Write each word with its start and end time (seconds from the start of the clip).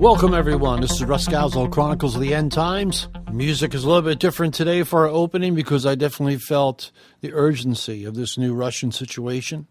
Welcome, 0.00 0.32
everyone. 0.32 0.80
This 0.80 0.92
is 0.92 1.04
Russ 1.04 1.28
Scalzo, 1.28 1.70
Chronicles 1.70 2.14
of 2.14 2.22
the 2.22 2.32
End 2.32 2.52
Times. 2.52 3.06
Music 3.30 3.74
is 3.74 3.84
a 3.84 3.86
little 3.86 4.00
bit 4.00 4.18
different 4.18 4.54
today 4.54 4.82
for 4.82 5.00
our 5.00 5.08
opening 5.12 5.54
because 5.54 5.84
I 5.84 5.94
definitely 5.94 6.38
felt 6.38 6.90
the 7.20 7.34
urgency 7.34 8.06
of 8.06 8.14
this 8.14 8.38
new 8.38 8.54
Russian 8.54 8.92
situation. 8.92 9.66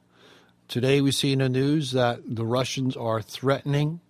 Today, 0.67 1.01
we 1.01 1.11
see 1.11 1.33
in 1.33 1.39
the 1.39 1.49
news 1.49 1.93
that 1.93 2.19
the 2.27 2.45
Russians 2.45 2.95
are 2.95 3.23
threatening 3.23 4.01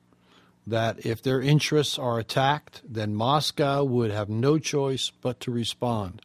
that 0.68 1.06
if 1.06 1.22
their 1.22 1.42
interests 1.42 1.98
are 1.98 2.20
attacked, 2.20 2.82
then 2.86 3.16
Moscow 3.16 3.86
would 3.86 4.12
have 4.12 4.28
no 4.28 4.60
choice 4.60 5.14
but 5.22 5.40
to 5.40 5.52
respond. 5.52 6.22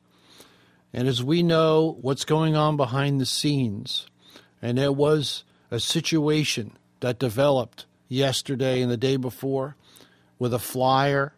And 0.92 1.06
as 1.06 1.22
we 1.22 1.44
know 1.44 1.98
what's 2.00 2.24
going 2.24 2.56
on 2.56 2.76
behind 2.76 3.20
the 3.20 3.26
scenes, 3.26 4.08
and 4.60 4.76
there 4.76 4.90
was 4.90 5.44
a 5.70 5.78
situation 5.78 6.72
that 6.98 7.20
developed 7.20 7.86
yesterday 8.08 8.82
and 8.82 8.90
the 8.90 8.96
day 8.96 9.16
before 9.16 9.76
with 10.38 10.54
a 10.54 10.58
flyer 10.58 11.34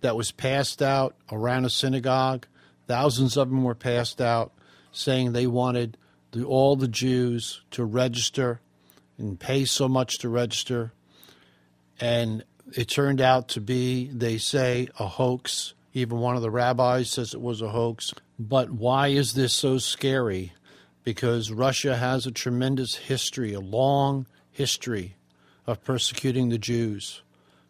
that 0.00 0.16
was 0.16 0.30
passed 0.32 0.82
out 0.82 1.16
around 1.30 1.64
a 1.64 1.70
synagogue. 1.70 2.46
Thousands 2.86 3.36
of 3.36 3.50
them 3.50 3.64
were 3.64 3.74
passed 3.74 4.20
out 4.20 4.52
saying 4.92 5.32
they 5.32 5.46
wanted 5.46 5.96
the, 6.32 6.44
all 6.44 6.76
the 6.76 6.88
Jews 6.88 7.62
to 7.72 7.84
register 7.84 8.60
and 9.18 9.40
pay 9.40 9.64
so 9.64 9.88
much 9.88 10.18
to 10.18 10.28
register. 10.28 10.92
And 12.00 12.44
it 12.74 12.88
turned 12.88 13.20
out 13.20 13.48
to 13.48 13.60
be, 13.60 14.10
they 14.12 14.38
say, 14.38 14.88
a 14.98 15.06
hoax. 15.06 15.74
Even 15.94 16.18
one 16.18 16.36
of 16.36 16.42
the 16.42 16.50
rabbis 16.50 17.10
says 17.10 17.32
it 17.32 17.40
was 17.40 17.62
a 17.62 17.70
hoax. 17.70 18.12
But 18.38 18.70
why 18.70 19.08
is 19.08 19.32
this 19.32 19.52
so 19.52 19.78
scary? 19.78 20.52
Because 21.04 21.50
Russia 21.50 21.96
has 21.96 22.26
a 22.26 22.32
tremendous 22.32 22.96
history, 22.96 23.54
a 23.54 23.60
long 23.60 24.26
history 24.50 25.16
of 25.66 25.82
persecuting 25.84 26.48
the 26.48 26.58
Jews. 26.58 27.22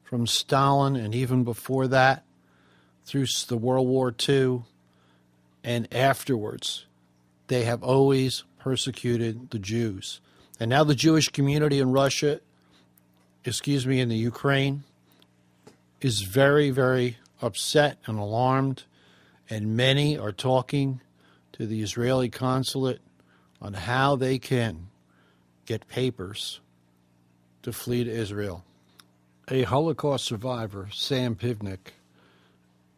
From 0.06 0.26
Stalin 0.26 0.94
and 0.94 1.14
even 1.14 1.42
before 1.42 1.88
that, 1.88 2.24
through 3.04 3.26
the 3.48 3.56
World 3.56 3.88
War 3.88 4.14
II, 4.28 4.62
and 5.64 5.92
afterwards, 5.92 6.86
they 7.48 7.64
have 7.64 7.82
always 7.82 8.44
persecuted 8.60 9.50
the 9.50 9.58
Jews. 9.58 10.20
And 10.60 10.70
now 10.70 10.84
the 10.84 10.94
Jewish 10.94 11.28
community 11.28 11.80
in 11.80 11.90
Russia, 11.90 12.40
excuse 13.44 13.84
me, 13.84 14.00
in 14.00 14.08
the 14.08 14.16
Ukraine, 14.16 14.84
is 16.00 16.22
very, 16.22 16.70
very 16.70 17.18
upset 17.42 17.98
and 18.06 18.18
alarmed. 18.18 18.84
And 19.50 19.76
many 19.76 20.16
are 20.16 20.32
talking 20.32 21.00
to 21.52 21.66
the 21.66 21.82
Israeli 21.82 22.28
consulate 22.28 23.00
on 23.60 23.74
how 23.74 24.14
they 24.14 24.38
can 24.38 24.88
get 25.64 25.88
papers 25.88 26.60
to 27.62 27.72
flee 27.72 28.04
to 28.04 28.10
Israel. 28.10 28.64
A 29.48 29.62
Holocaust 29.62 30.24
survivor, 30.24 30.88
Sam 30.92 31.36
Pivnik, 31.36 31.92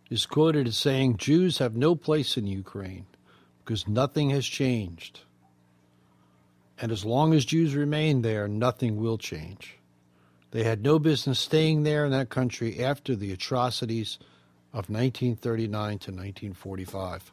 is 0.08 0.24
quoted 0.24 0.66
as 0.66 0.78
saying 0.78 1.18
Jews 1.18 1.58
have 1.58 1.77
no 1.77 1.94
place 1.94 2.38
in 2.38 2.46
Ukraine 2.46 3.04
because 3.62 3.86
nothing 3.86 4.30
has 4.30 4.46
changed. 4.46 5.20
And 6.80 6.91
as 6.91 7.04
long 7.04 7.34
as 7.34 7.44
Jews 7.44 7.74
remain 7.74 8.22
there, 8.22 8.48
nothing 8.48 8.96
will 8.96 9.19
change. 9.19 9.76
They 10.50 10.64
had 10.64 10.82
no 10.82 10.98
business 10.98 11.38
staying 11.38 11.82
there 11.82 12.06
in 12.06 12.12
that 12.12 12.30
country 12.30 12.82
after 12.82 13.14
the 13.14 13.30
atrocities 13.30 14.19
of 14.72 14.88
1939 14.88 15.70
to 15.98 16.10
1945. 16.12 17.30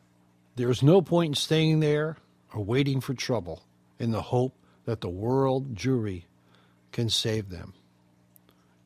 There 0.58 0.70
is 0.70 0.84
no 0.84 1.02
point 1.02 1.30
in 1.30 1.36
staying 1.36 1.80
there 1.80 2.18
or 2.54 2.66
waiting 2.66 3.00
for 3.00 3.14
trouble 3.14 3.64
in 3.98 4.12
the 4.12 4.24
hope 4.24 4.56
that 4.84 5.00
the 5.00 5.08
world 5.08 5.74
Jewry 5.74 6.24
can 6.92 7.10
save 7.10 7.50
them. 7.50 7.76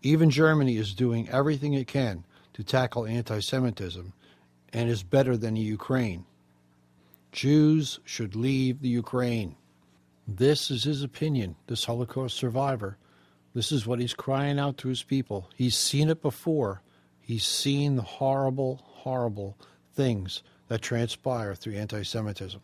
Even 0.01 0.29
Germany 0.29 0.77
is 0.77 0.93
doing 0.93 1.29
everything 1.29 1.73
it 1.73 1.87
can 1.87 2.25
to 2.53 2.63
tackle 2.63 3.05
anti 3.05 3.39
Semitism 3.39 4.13
and 4.71 4.89
is 4.89 5.03
better 5.03 5.35
than 5.35 5.55
the 5.55 5.61
Ukraine. 5.61 6.25
Jews 7.31 7.99
should 8.05 8.35
leave 8.35 8.81
the 8.81 8.89
Ukraine. 8.89 9.55
This 10.27 10.71
is 10.71 10.83
his 10.83 11.03
opinion, 11.03 11.55
this 11.67 11.85
Holocaust 11.85 12.37
survivor. 12.37 12.97
This 13.53 13.71
is 13.71 13.87
what 13.87 13.99
he's 13.99 14.13
crying 14.13 14.59
out 14.59 14.77
to 14.77 14.89
his 14.89 15.03
people. 15.03 15.49
He's 15.55 15.75
seen 15.75 16.09
it 16.09 16.21
before. 16.21 16.81
He's 17.19 17.45
seen 17.45 17.95
the 17.95 18.01
horrible, 18.03 18.81
horrible 18.83 19.57
things 19.93 20.43
that 20.67 20.81
transpire 20.81 21.55
through 21.55 21.75
anti 21.75 22.03
Semitism. 22.03 22.61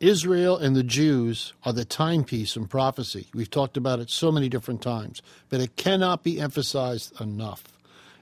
Israel 0.00 0.56
and 0.56 0.76
the 0.76 0.84
Jews 0.84 1.52
are 1.64 1.72
the 1.72 1.84
timepiece 1.84 2.56
in 2.56 2.68
prophecy. 2.68 3.26
We've 3.34 3.50
talked 3.50 3.76
about 3.76 3.98
it 3.98 4.10
so 4.10 4.30
many 4.30 4.48
different 4.48 4.80
times, 4.80 5.22
but 5.48 5.60
it 5.60 5.76
cannot 5.76 6.22
be 6.22 6.40
emphasized 6.40 7.20
enough. 7.20 7.64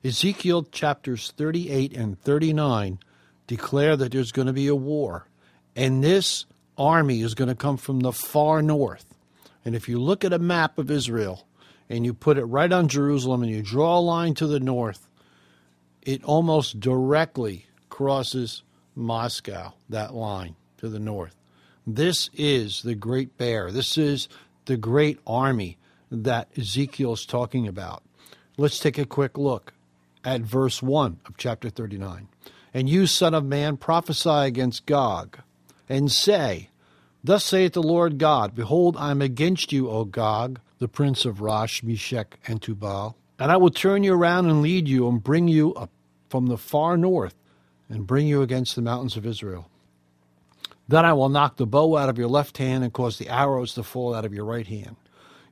Ezekiel 0.03 0.65
chapters 0.65 1.33
38 1.37 1.95
and 1.95 2.19
39 2.21 2.99
declare 3.47 3.97
that 3.97 4.13
there's 4.13 4.33
going 4.33 4.47
to 4.47 4.53
be 4.53 4.69
a 4.69 4.75
war, 4.75 5.27
and 5.75 6.03
this 6.03 6.47
army 6.79 7.21
is 7.21 7.35
going 7.35 7.49
to 7.49 7.55
come 7.55 7.77
from 7.77 8.01
the 8.01 8.13
far 8.13 8.63
north. 8.63 9.15
And 9.65 9.75
if 9.75 9.89
you 9.89 9.99
look 9.99 10.25
at 10.25 10.33
a 10.33 10.39
map 10.39 10.79
of 10.79 10.91
Israel 10.91 11.47
and 11.89 12.05
you 12.05 12.15
put 12.15 12.39
it 12.39 12.45
right 12.45 12.73
on 12.73 12.89
Jerusalem 12.89 13.43
and 13.43 13.51
you 13.51 13.63
draw 13.63 13.99
a 13.99 14.01
line 14.01 14.35
to 14.35 14.47
the 14.47 14.61
north, 14.61 15.09
it 16.03 16.25
almost 16.25 16.81
directly 16.81 17.67
crosses 17.91 18.63
Moscow, 18.95 19.75
that 19.89 20.15
line 20.15 20.57
to 20.79 20.89
the 20.89 20.99
north. 21.01 21.35
This 21.87 22.31
is 22.35 22.83
the 22.83 22.97
great 22.97 23.39
bear. 23.39 23.71
This 23.71 23.97
is 23.97 24.29
the 24.65 24.77
great 24.77 25.21
army 25.27 25.79
that 26.11 26.49
Ezekiel 26.59 27.13
is 27.13 27.25
talking 27.25 27.69
about. 27.69 28.03
Let's 28.57 28.81
take 28.81 28.99
a 28.99 29.07
quick 29.07 29.39
look 29.39 29.73
at 30.25 30.41
verse 30.41 30.83
1 30.83 31.21
of 31.27 31.37
chapter 31.37 31.71
39. 31.71 32.29
And 32.75 32.89
you, 32.89 33.07
Son 33.07 33.35
of 33.35 33.45
Man, 33.45 33.77
prophesy 33.77 34.29
against 34.31 34.87
Gog, 34.87 35.39
and 35.89 36.11
say, 36.11 36.71
Thus 37.23 37.45
saith 37.45 37.75
the 37.75 37.83
Lord 37.83 38.19
God, 38.19 38.55
Behold, 38.55 38.97
I 38.99 39.13
am 39.13 39.23
against 39.23 39.73
you, 39.73 39.89
O 39.89 40.05
Gog, 40.05 40.59
the 40.79 40.89
prince 40.89 41.25
of 41.25 41.41
Rosh, 41.41 41.83
Meshech, 41.83 42.39
and 42.49 42.61
Tubal. 42.61 43.17
And 43.39 43.53
I 43.53 43.57
will 43.57 43.71
turn 43.71 44.03
you 44.03 44.15
around 44.15 44.47
and 44.47 44.61
lead 44.61 44.89
you 44.89 45.09
and 45.09 45.23
bring 45.23 45.47
you 45.47 45.73
up 45.75 45.91
from 46.29 46.47
the 46.47 46.59
far 46.59 46.97
north 46.97 47.37
and 47.89 48.07
bring 48.07 48.27
you 48.27 48.43
against 48.43 48.75
the 48.75 48.83
mountains 48.83 49.17
of 49.17 49.25
Israel. 49.25 49.71
Then 50.89 51.05
I 51.05 51.13
will 51.13 51.29
knock 51.29 51.57
the 51.57 51.67
bow 51.67 51.97
out 51.97 52.09
of 52.09 52.19
your 52.19 52.29
left 52.29 52.59
hand 52.59 52.85
and 52.85 52.93
cause 52.93 53.19
the 53.19 53.29
arrows 53.29 53.75
to 53.75 53.83
fall 53.83 54.15
out 54.15 54.25
of 54.25 54.33
your 54.33 54.45
right 54.45 54.67
hand. 54.67 54.97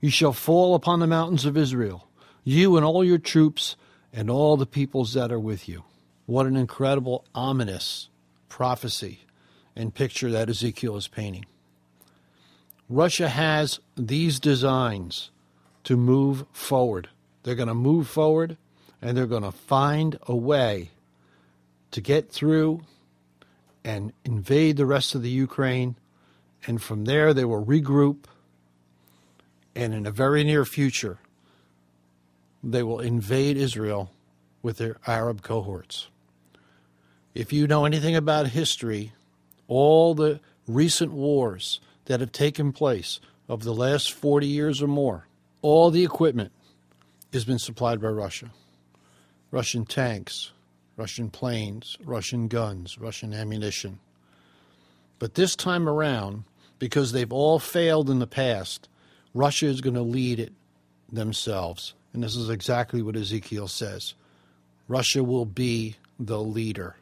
You 0.00 0.10
shall 0.10 0.32
fall 0.32 0.74
upon 0.74 1.00
the 1.00 1.06
mountains 1.06 1.44
of 1.44 1.56
Israel, 1.56 2.08
you 2.44 2.76
and 2.76 2.84
all 2.84 3.04
your 3.04 3.18
troops 3.18 3.76
and 4.12 4.30
all 4.30 4.56
the 4.56 4.66
peoples 4.66 5.14
that 5.14 5.32
are 5.32 5.40
with 5.40 5.68
you. 5.68 5.84
What 6.26 6.46
an 6.46 6.56
incredible, 6.56 7.24
ominous 7.34 8.08
prophecy 8.48 9.24
and 9.74 9.94
picture 9.94 10.30
that 10.30 10.48
Ezekiel 10.48 10.96
is 10.96 11.08
painting. 11.08 11.46
Russia 12.88 13.28
has 13.28 13.80
these 13.96 14.38
designs 14.38 15.30
to 15.84 15.96
move 15.96 16.44
forward. 16.52 17.08
They're 17.42 17.54
going 17.54 17.68
to 17.68 17.74
move 17.74 18.08
forward 18.08 18.56
and 19.02 19.16
they're 19.16 19.26
going 19.26 19.42
to 19.42 19.52
find 19.52 20.18
a 20.26 20.36
way 20.36 20.90
to 21.90 22.00
get 22.00 22.30
through 22.30 22.82
and 23.84 24.12
invade 24.24 24.76
the 24.76 24.86
rest 24.86 25.14
of 25.14 25.22
the 25.22 25.30
Ukraine. 25.30 25.96
And 26.66 26.82
from 26.82 27.04
there, 27.04 27.34
they 27.34 27.44
will 27.44 27.64
regroup. 27.64 28.24
And 29.74 29.92
in 29.92 30.06
a 30.06 30.10
very 30.10 30.44
near 30.44 30.64
future, 30.64 31.18
they 32.62 32.82
will 32.82 33.00
invade 33.00 33.56
Israel 33.56 34.10
with 34.62 34.78
their 34.78 34.96
Arab 35.06 35.42
cohorts. 35.42 36.08
If 37.34 37.52
you 37.52 37.66
know 37.66 37.84
anything 37.84 38.16
about 38.16 38.48
history, 38.48 39.12
all 39.68 40.14
the 40.14 40.40
recent 40.66 41.12
wars 41.12 41.80
that 42.06 42.20
have 42.20 42.32
taken 42.32 42.72
place 42.72 43.20
of 43.48 43.64
the 43.64 43.74
last 43.74 44.12
40 44.12 44.46
years 44.46 44.80
or 44.80 44.86
more, 44.86 45.26
all 45.60 45.90
the 45.90 46.04
equipment 46.04 46.52
has 47.32 47.44
been 47.44 47.58
supplied 47.58 48.00
by 48.00 48.08
Russia. 48.08 48.50
Russian 49.50 49.84
tanks, 49.84 50.52
Russian 50.96 51.30
planes, 51.30 51.96
Russian 52.04 52.48
guns, 52.48 52.98
Russian 52.98 53.32
ammunition. 53.32 53.98
But 55.18 55.34
this 55.34 55.56
time 55.56 55.88
around, 55.88 56.44
because 56.78 57.12
they've 57.12 57.32
all 57.32 57.58
failed 57.58 58.10
in 58.10 58.18
the 58.18 58.26
past, 58.26 58.88
Russia 59.32 59.66
is 59.66 59.80
going 59.80 59.94
to 59.94 60.02
lead 60.02 60.38
it 60.38 60.52
themselves. 61.10 61.94
And 62.12 62.22
this 62.22 62.36
is 62.36 62.48
exactly 62.48 63.02
what 63.02 63.16
Ezekiel 63.16 63.68
says. 63.68 64.14
Russia 64.86 65.24
will 65.24 65.46
be 65.46 65.96
the 66.18 66.40
leader. 66.40 66.96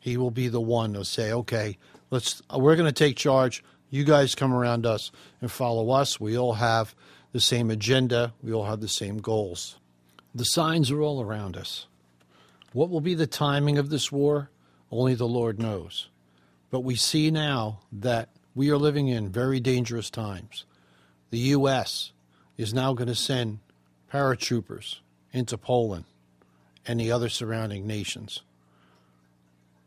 He 0.00 0.16
will 0.16 0.30
be 0.30 0.48
the 0.48 0.60
one 0.60 0.94
to 0.94 1.04
say, 1.04 1.32
"Okay, 1.32 1.76
let's 2.10 2.40
we're 2.54 2.76
going 2.76 2.86
to 2.86 2.92
take 2.92 3.16
charge. 3.16 3.62
You 3.90 4.04
guys 4.04 4.34
come 4.34 4.54
around 4.54 4.86
us 4.86 5.10
and 5.40 5.50
follow 5.50 5.90
us. 5.90 6.20
We 6.20 6.38
all 6.38 6.54
have 6.54 6.94
the 7.32 7.40
same 7.40 7.70
agenda. 7.70 8.32
We 8.42 8.52
all 8.52 8.64
have 8.64 8.80
the 8.80 8.88
same 8.88 9.18
goals. 9.18 9.76
The 10.34 10.44
signs 10.44 10.90
are 10.90 11.02
all 11.02 11.20
around 11.20 11.56
us. 11.56 11.86
What 12.78 12.90
will 12.90 13.00
be 13.00 13.14
the 13.14 13.26
timing 13.26 13.76
of 13.76 13.90
this 13.90 14.12
war? 14.12 14.50
Only 14.92 15.16
the 15.16 15.26
Lord 15.26 15.58
knows. 15.58 16.10
But 16.70 16.84
we 16.84 16.94
see 16.94 17.28
now 17.28 17.80
that 17.90 18.28
we 18.54 18.70
are 18.70 18.76
living 18.76 19.08
in 19.08 19.30
very 19.30 19.58
dangerous 19.58 20.10
times. 20.10 20.64
The 21.30 21.40
U.S. 21.58 22.12
is 22.56 22.72
now 22.72 22.92
going 22.92 23.08
to 23.08 23.16
send 23.16 23.58
paratroopers 24.12 25.00
into 25.32 25.58
Poland. 25.58 26.04
and 26.86 27.00
the 27.00 27.10
other 27.10 27.28
surrounding 27.28 27.84
nations. 27.84 28.42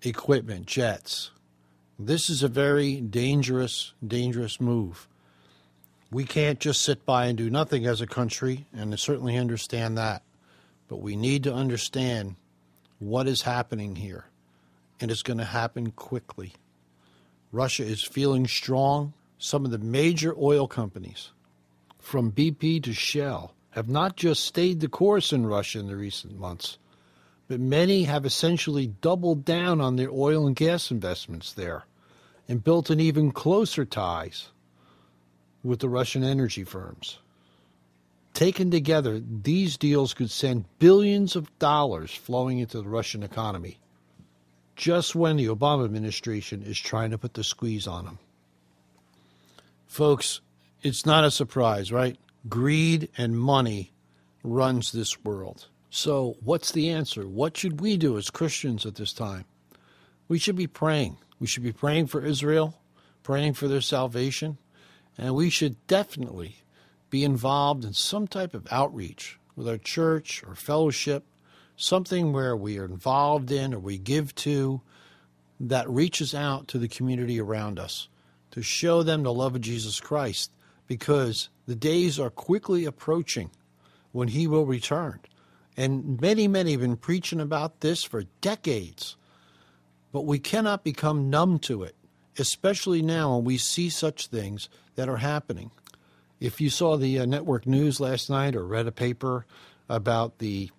Equipment, 0.02 0.66
jets. 0.66 1.32
This 1.98 2.30
is 2.30 2.44
a 2.44 2.50
very 2.50 3.00
dangerous, 3.00 3.94
dangerous 4.06 4.60
move. 4.60 5.08
We 6.12 6.26
can't 6.26 6.60
just 6.60 6.82
sit 6.82 7.06
by 7.06 7.28
and 7.28 7.38
do 7.38 7.50
nothing 7.50 7.86
as 7.86 8.02
a 8.02 8.06
country, 8.06 8.68
and 8.74 8.92
I 8.92 8.98
certainly 8.98 9.38
understand 9.38 9.98
that. 9.98 10.24
But 10.90 10.98
we 10.98 11.16
need 11.16 11.44
to 11.44 11.54
understand 11.54 12.36
what 13.02 13.28
is 13.28 13.42
happening 13.42 13.96
here, 13.96 14.26
and 15.00 15.10
it's 15.10 15.24
going 15.24 15.40
to 15.40 15.44
happen 15.44 15.90
quickly. 15.92 16.54
Russia 17.52 17.84
is 17.84 18.04
feeling 18.04 18.48
strong. 18.48 19.14
Some 19.40 19.66
of 19.66 19.72
the 19.72 19.80
major 19.80 20.36
oil 20.38 20.68
companies, 20.68 21.32
from 21.98 22.32
BP 22.32 22.84
to 22.84 22.94
Shell, 22.94 23.56
have 23.72 23.90
not 23.90 24.16
just 24.16 24.46
stayed 24.46 24.82
the 24.82 24.88
course 24.88 25.34
in 25.34 25.48
Russia 25.48 25.80
in 25.80 25.88
the 25.88 25.96
recent 25.96 26.38
months, 26.38 26.78
but 27.48 27.60
many 27.60 28.04
have 28.04 28.24
essentially 28.24 28.86
doubled 28.86 29.44
down 29.44 29.82
on 29.82 29.96
their 29.96 30.12
oil 30.12 30.46
and 30.46 30.56
gas 30.56 30.92
investments 30.92 31.52
there 31.54 31.86
and 32.48 32.64
built 32.64 32.92
an 32.92 33.00
even 33.00 33.32
closer 33.32 33.84
ties 33.84 34.50
with 35.64 35.80
the 35.80 35.90
Russian 35.90 36.24
energy 36.24 36.64
firms. 36.64 37.18
Taken 38.34 38.72
together, 38.72 39.20
these 39.20 39.78
deals 39.78 40.14
could 40.14 40.32
send 40.32 40.66
billions 40.80 41.36
of 41.36 41.58
dollars 41.60 42.12
flowing 42.14 42.60
into 42.60 42.82
the 42.82 42.88
Russian 42.88 43.24
economy 43.24 43.78
just 44.76 45.14
when 45.14 45.36
the 45.36 45.46
Obama 45.46 45.86
administration 45.86 46.64
is 46.64 46.80
trying 46.80 47.12
to 47.12 47.18
put 47.18 47.36
the 47.36 47.44
squeeze 47.44 47.86
on 47.86 48.06
them. 48.06 48.20
Folks, 49.86 50.42
it's 50.82 51.06
not 51.06 51.24
a 51.24 51.30
surprise, 51.30 51.92
right? 51.92 52.18
Greed 52.50 53.10
and 53.16 53.40
money 53.40 53.92
runs 54.44 54.92
this 54.92 55.24
world. 55.24 55.68
So, 55.92 56.38
what's 56.44 56.72
the 56.72 56.90
answer? 56.90 57.28
What 57.28 57.58
should 57.58 57.80
we 57.80 57.96
do 57.96 58.18
as 58.18 58.30
Christians 58.30 58.86
at 58.86 58.96
this 58.96 59.14
time? 59.14 59.46
We 60.28 60.40
should 60.40 60.56
be 60.56 60.66
praying. 60.66 61.18
We 61.40 61.46
should 61.46 61.64
be 61.64 61.74
praying 61.74 62.08
for 62.08 62.26
Israel, 62.26 62.80
praying 63.22 63.54
for 63.54 63.68
their 63.68 63.82
salvation, 63.82 64.58
and 65.18 65.36
we 65.36 65.50
should 65.50 65.86
definitely 65.86 66.64
be 67.12 67.24
involved 67.24 67.86
in 67.86 67.94
some 67.94 68.28
type 68.28 68.56
of 68.56 68.68
outreach 68.72 69.38
with 69.56 69.68
our 69.68 69.78
church 69.78 70.44
or 70.48 70.56
fellowship, 70.56 71.26
something 71.76 72.34
where 72.34 72.58
we 72.58 72.80
are 72.80 72.86
involved 72.86 73.52
in 73.52 73.76
or 73.76 73.80
we 73.80 74.00
give 74.00 74.34
to 74.34 74.82
that 75.60 75.88
reaches 75.88 76.34
out 76.34 76.68
to 76.70 76.80
the 76.80 76.88
community 76.88 77.40
around 77.40 77.78
us 77.78 78.08
to 78.50 78.64
show 78.64 79.04
them 79.04 79.22
the 79.22 79.34
love 79.34 79.54
of 79.54 79.62
Jesus 79.62 80.00
Christ 80.00 80.52
because 80.88 81.50
the 81.68 81.76
days 81.76 82.20
are 82.20 82.32
quickly 82.32 82.86
approaching 82.86 83.52
when 84.12 84.30
he 84.30 84.48
will 84.48 84.66
return. 84.66 85.20
And 85.78 86.20
many, 86.20 86.48
many 86.48 86.72
have 86.72 86.82
been 86.82 86.98
preaching 86.98 87.40
about 87.40 87.82
this 87.82 88.04
for 88.04 88.24
decades. 88.42 89.16
But 90.12 90.26
we 90.26 90.40
cannot 90.40 90.84
become 90.84 91.30
numb 91.30 91.60
to 91.60 91.84
it, 91.84 91.96
especially 92.38 93.02
now 93.02 93.36
when 93.36 93.46
we 93.46 93.58
see 93.58 93.90
such 93.90 94.28
things 94.28 94.68
that 94.96 95.08
are 95.08 95.18
happening. 95.18 95.72
If 96.42 96.60
you 96.60 96.72
saw 96.72 96.98
the 96.98 97.20
uh, 97.20 97.26
network 97.26 97.68
news 97.68 98.00
last 98.00 98.28
night 98.28 98.56
or 98.56 98.66
read 98.66 98.88
a 98.88 98.92
paper 98.92 99.46
about 99.88 100.40
the 100.40 100.72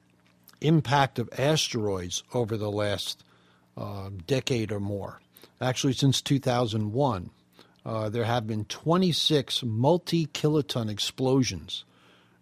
impact 0.60 1.20
of 1.20 1.30
asteroids 1.38 2.24
over 2.34 2.56
the 2.56 2.70
last 2.70 3.22
uh, 3.76 4.10
decade 4.26 4.72
or 4.72 4.80
more, 4.80 5.20
actually 5.60 5.92
since 5.92 6.20
2001, 6.20 7.30
uh, 7.86 8.08
there 8.08 8.24
have 8.24 8.44
been 8.44 8.64
26 8.64 9.62
multi 9.62 10.26
kiloton 10.26 10.90
explosions 10.90 11.84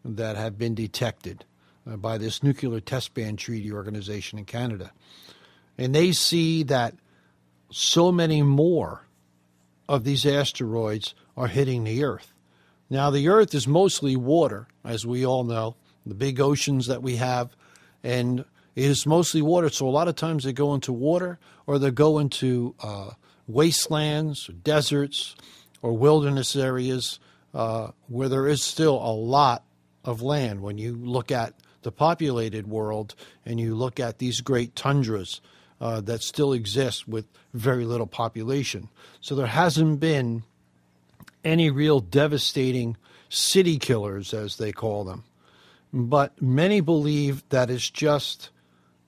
that 0.02 0.36
have 0.36 0.56
been 0.56 0.74
detected 0.74 1.44
uh, 1.86 1.96
by 1.96 2.16
this 2.16 2.42
Nuclear 2.42 2.80
Test 2.80 3.12
Ban 3.12 3.36
Treaty 3.36 3.70
Organization 3.70 4.38
in 4.38 4.46
Canada. 4.46 4.92
And 5.76 5.94
they 5.94 6.12
see 6.12 6.62
that 6.64 6.94
so 7.70 8.10
many 8.10 8.40
more 8.40 9.06
of 9.90 10.04
these 10.04 10.24
asteroids 10.24 11.14
are 11.36 11.48
hitting 11.48 11.84
the 11.84 12.02
Earth. 12.02 12.32
Now, 12.90 13.10
the 13.10 13.28
Earth 13.28 13.54
is 13.54 13.68
mostly 13.68 14.16
water, 14.16 14.66
as 14.84 15.06
we 15.06 15.24
all 15.24 15.44
know, 15.44 15.76
the 16.04 16.14
big 16.14 16.40
oceans 16.40 16.88
that 16.88 17.02
we 17.02 17.16
have, 17.16 17.54
and 18.02 18.40
it 18.74 18.84
is 18.84 19.06
mostly 19.06 19.42
water. 19.42 19.68
So 19.68 19.88
a 19.88 19.90
lot 19.90 20.08
of 20.08 20.16
times 20.16 20.42
they 20.42 20.52
go 20.52 20.74
into 20.74 20.92
water 20.92 21.38
or 21.66 21.78
they 21.78 21.92
go 21.92 22.18
into 22.18 22.74
uh, 22.80 23.10
wastelands, 23.46 24.48
or 24.48 24.54
deserts, 24.54 25.36
or 25.82 25.96
wilderness 25.96 26.56
areas 26.56 27.20
uh, 27.54 27.88
where 28.08 28.28
there 28.28 28.48
is 28.48 28.62
still 28.62 28.96
a 28.96 29.12
lot 29.12 29.62
of 30.04 30.22
land. 30.22 30.62
When 30.62 30.78
you 30.78 30.96
look 30.96 31.30
at 31.30 31.54
the 31.82 31.92
populated 31.92 32.66
world 32.66 33.14
and 33.46 33.60
you 33.60 33.74
look 33.74 34.00
at 34.00 34.18
these 34.18 34.40
great 34.40 34.74
tundras 34.74 35.40
uh, 35.80 36.00
that 36.02 36.22
still 36.22 36.52
exist 36.52 37.08
with 37.08 37.26
very 37.54 37.84
little 37.84 38.06
population. 38.06 38.88
So 39.20 39.34
there 39.34 39.46
hasn't 39.46 40.00
been 40.00 40.42
any 41.44 41.70
real 41.70 42.00
devastating 42.00 42.96
city 43.28 43.78
killers, 43.78 44.34
as 44.34 44.56
they 44.56 44.72
call 44.72 45.04
them. 45.04 45.24
But 45.92 46.40
many 46.40 46.80
believe 46.80 47.48
that 47.48 47.70
it's 47.70 47.90
just 47.90 48.50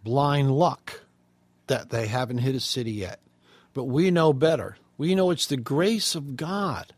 blind 0.02 0.52
luck 0.52 1.00
that 1.66 1.90
they 1.90 2.06
haven't 2.06 2.38
hit 2.38 2.54
a 2.54 2.60
city 2.60 2.92
yet. 2.92 3.20
But 3.74 3.84
we 3.84 4.10
know 4.10 4.32
better. 4.32 4.76
We 4.98 5.14
know 5.14 5.30
it's 5.30 5.46
the 5.46 5.56
grace 5.56 6.14
of 6.14 6.36
God. 6.36 6.92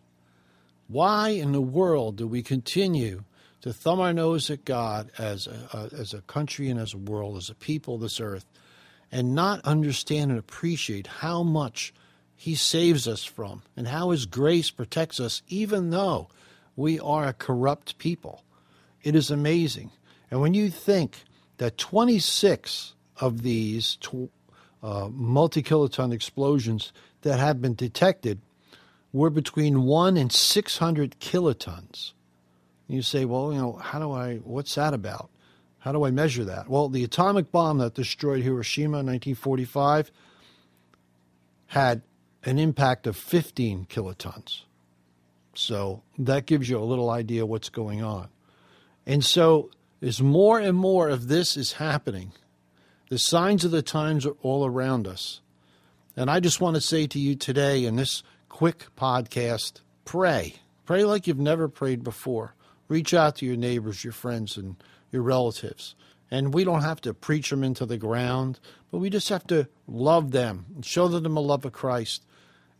Why 0.88 1.30
in 1.30 1.52
the 1.52 1.60
world 1.60 2.16
do 2.16 2.26
we 2.26 2.42
continue 2.42 3.24
to 3.62 3.72
thumb 3.72 4.00
our 4.00 4.12
nose 4.12 4.50
at 4.50 4.64
God 4.64 5.10
as 5.16 5.46
a, 5.46 5.88
as 5.98 6.12
a 6.12 6.20
country 6.22 6.68
and 6.68 6.78
as 6.78 6.92
a 6.92 6.98
world, 6.98 7.36
as 7.36 7.48
a 7.48 7.54
people, 7.54 7.96
this 7.96 8.20
earth, 8.20 8.44
and 9.10 9.34
not 9.34 9.64
understand 9.64 10.30
and 10.30 10.38
appreciate 10.38 11.06
how 11.06 11.42
much 11.42 11.94
he 12.36 12.54
saves 12.54 13.08
us 13.08 13.24
from, 13.24 13.62
and 13.76 13.88
how 13.88 14.10
His 14.10 14.26
grace 14.26 14.70
protects 14.70 15.20
us, 15.20 15.42
even 15.48 15.90
though 15.90 16.28
we 16.76 16.98
are 17.00 17.26
a 17.26 17.32
corrupt 17.32 17.98
people. 17.98 18.42
It 19.02 19.14
is 19.14 19.30
amazing. 19.30 19.90
And 20.30 20.40
when 20.40 20.54
you 20.54 20.70
think 20.70 21.24
that 21.58 21.78
26 21.78 22.94
of 23.20 23.42
these 23.42 23.98
uh, 24.82 25.08
multi 25.12 25.62
kiloton 25.62 26.12
explosions 26.12 26.92
that 27.22 27.38
have 27.38 27.62
been 27.62 27.74
detected 27.74 28.40
were 29.12 29.30
between 29.30 29.84
1 29.84 30.16
and 30.16 30.32
600 30.32 31.18
kilotons. 31.20 32.12
You 32.88 33.02
say, 33.02 33.24
well, 33.24 33.52
you 33.52 33.58
know, 33.58 33.74
how 33.74 33.98
do 33.98 34.10
I, 34.12 34.36
what's 34.38 34.74
that 34.74 34.92
about? 34.92 35.30
How 35.78 35.92
do 35.92 36.04
I 36.04 36.10
measure 36.10 36.44
that? 36.44 36.68
Well, 36.68 36.88
the 36.88 37.04
atomic 37.04 37.52
bomb 37.52 37.78
that 37.78 37.94
destroyed 37.94 38.42
Hiroshima 38.42 38.98
in 38.98 39.06
1945 39.06 40.10
had 41.66 42.02
an 42.44 42.58
impact 42.58 43.06
of 43.06 43.16
15 43.16 43.86
kilotons. 43.86 44.62
So 45.54 46.02
that 46.18 46.46
gives 46.46 46.68
you 46.68 46.78
a 46.78 46.84
little 46.84 47.10
idea 47.10 47.46
what's 47.46 47.68
going 47.68 48.02
on. 48.02 48.28
And 49.06 49.24
so, 49.24 49.70
as 50.02 50.20
more 50.20 50.58
and 50.58 50.76
more 50.76 51.08
of 51.08 51.28
this 51.28 51.56
is 51.56 51.74
happening, 51.74 52.32
the 53.08 53.18
signs 53.18 53.64
of 53.64 53.70
the 53.70 53.82
times 53.82 54.26
are 54.26 54.36
all 54.42 54.66
around 54.66 55.06
us. 55.06 55.40
And 56.16 56.30
I 56.30 56.40
just 56.40 56.60
want 56.60 56.74
to 56.76 56.80
say 56.80 57.06
to 57.08 57.18
you 57.18 57.34
today 57.34 57.84
in 57.84 57.96
this 57.96 58.22
quick 58.48 58.86
podcast 58.96 59.80
pray. 60.04 60.56
Pray 60.84 61.04
like 61.04 61.26
you've 61.26 61.38
never 61.38 61.68
prayed 61.68 62.04
before. 62.04 62.54
Reach 62.88 63.14
out 63.14 63.36
to 63.36 63.46
your 63.46 63.56
neighbors, 63.56 64.04
your 64.04 64.12
friends, 64.12 64.56
and 64.56 64.76
your 65.10 65.22
relatives. 65.22 65.94
And 66.30 66.52
we 66.52 66.64
don't 66.64 66.82
have 66.82 67.00
to 67.02 67.14
preach 67.14 67.50
them 67.50 67.64
into 67.64 67.86
the 67.86 67.96
ground, 67.96 68.58
but 68.90 68.98
we 68.98 69.10
just 69.10 69.28
have 69.28 69.46
to 69.48 69.68
love 69.86 70.32
them 70.32 70.66
and 70.74 70.84
show 70.84 71.08
them 71.08 71.34
the 71.34 71.40
love 71.40 71.64
of 71.64 71.72
Christ 71.72 72.24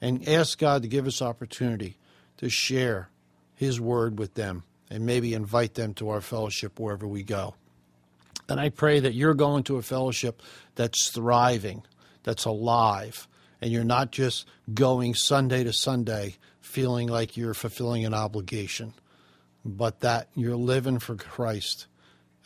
and 0.05 0.29
ask 0.29 0.59
God 0.59 0.83
to 0.83 0.89
give 0.89 1.07
us 1.07 1.23
opportunity 1.23 1.97
to 2.37 2.51
share 2.51 3.09
His 3.55 3.81
word 3.81 4.19
with 4.19 4.35
them 4.35 4.63
and 4.91 5.07
maybe 5.07 5.33
invite 5.33 5.75
them 5.75 5.95
to 5.95 6.11
our 6.11 6.21
fellowship 6.21 6.79
wherever 6.79 7.09
we 7.09 7.23
go. 7.23 7.55
And 8.47 8.61
I 8.61 8.69
pray 8.69 9.01
that 9.01 9.15
you're 9.15 9.33
going 9.33 9.65
to 9.65 9.79
a 9.79 9.83
fellowship 9.83 10.43
that's 10.75 11.09
thriving, 11.09 11.85
that's 12.23 12.45
alive, 12.45 13.27
and 13.63 13.73
you're 13.73 13.83
not 13.83 14.13
just 14.13 14.47
going 14.75 15.15
Sunday 15.15 15.65
to 15.65 15.73
Sunday 15.73 16.37
feeling 16.61 17.09
like 17.09 17.39
you're 17.39 17.55
fulfilling 17.55 18.05
an 18.05 18.13
obligation, 18.13 18.93
but 19.65 20.01
that 20.01 20.29
you're 20.35 20.55
living 20.55 20.99
for 20.99 21.17
Christ 21.17 21.87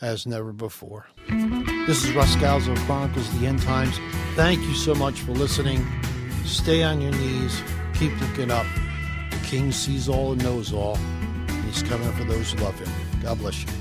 as 0.01 0.25
never 0.25 0.53
before. 0.53 1.07
This 1.27 2.05
is 2.05 2.13
Russ 2.13 2.33
Scalzo, 2.37 2.77
Chronicles 2.85 3.27
of 3.27 3.41
the 3.41 3.47
End 3.47 3.61
Times. 3.61 3.99
Thank 4.35 4.61
you 4.61 4.75
so 4.75 4.95
much 4.95 5.19
for 5.19 5.33
listening. 5.33 5.85
Stay 6.45 6.83
on 6.83 7.01
your 7.01 7.11
knees. 7.11 7.61
Keep 7.93 8.19
looking 8.21 8.51
up. 8.51 8.65
The 9.31 9.37
King 9.43 9.71
sees 9.71 10.09
all 10.09 10.33
and 10.33 10.43
knows 10.43 10.73
all. 10.73 10.97
And 10.97 11.65
he's 11.65 11.83
coming 11.83 12.11
for 12.13 12.23
those 12.23 12.51
who 12.51 12.63
love 12.63 12.79
him. 12.79 12.91
God 13.21 13.37
bless 13.39 13.63
you. 13.63 13.78